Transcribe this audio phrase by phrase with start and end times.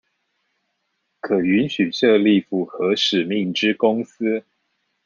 [1.19, 4.43] 可允許設立符合使命之公司